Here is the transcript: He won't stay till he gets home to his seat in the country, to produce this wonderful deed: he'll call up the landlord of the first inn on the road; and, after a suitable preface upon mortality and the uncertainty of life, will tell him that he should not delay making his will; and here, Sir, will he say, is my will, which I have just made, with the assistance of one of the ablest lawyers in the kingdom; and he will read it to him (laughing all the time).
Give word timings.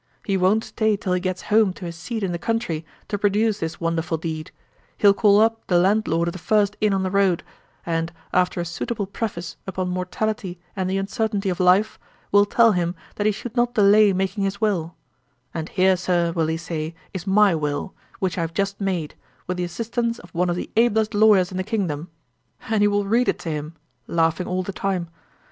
He 0.25 0.35
won't 0.35 0.63
stay 0.63 0.97
till 0.97 1.13
he 1.13 1.19
gets 1.19 1.43
home 1.43 1.73
to 1.73 1.85
his 1.85 1.95
seat 1.95 2.23
in 2.23 2.31
the 2.31 2.39
country, 2.39 2.83
to 3.07 3.19
produce 3.19 3.59
this 3.59 3.79
wonderful 3.79 4.17
deed: 4.17 4.49
he'll 4.97 5.13
call 5.13 5.39
up 5.39 5.67
the 5.67 5.77
landlord 5.77 6.27
of 6.27 6.31
the 6.31 6.39
first 6.39 6.75
inn 6.81 6.91
on 6.91 7.03
the 7.03 7.11
road; 7.11 7.43
and, 7.85 8.11
after 8.33 8.59
a 8.59 8.65
suitable 8.65 9.05
preface 9.05 9.57
upon 9.67 9.89
mortality 9.91 10.59
and 10.75 10.89
the 10.89 10.97
uncertainty 10.97 11.49
of 11.49 11.59
life, 11.59 11.99
will 12.31 12.45
tell 12.45 12.71
him 12.71 12.95
that 13.17 13.27
he 13.27 13.31
should 13.31 13.55
not 13.55 13.75
delay 13.75 14.11
making 14.11 14.43
his 14.43 14.59
will; 14.59 14.95
and 15.53 15.69
here, 15.69 15.95
Sir, 15.95 16.31
will 16.31 16.47
he 16.47 16.57
say, 16.57 16.95
is 17.13 17.27
my 17.27 17.53
will, 17.53 17.93
which 18.17 18.39
I 18.39 18.41
have 18.41 18.55
just 18.55 18.81
made, 18.81 19.13
with 19.45 19.57
the 19.57 19.63
assistance 19.63 20.17
of 20.17 20.31
one 20.33 20.49
of 20.49 20.55
the 20.55 20.71
ablest 20.75 21.13
lawyers 21.13 21.51
in 21.51 21.57
the 21.57 21.63
kingdom; 21.63 22.09
and 22.69 22.81
he 22.81 22.87
will 22.87 23.05
read 23.05 23.29
it 23.29 23.37
to 23.37 23.49
him 23.51 23.75
(laughing 24.07 24.47
all 24.47 24.63
the 24.63 24.73
time). 24.73 25.09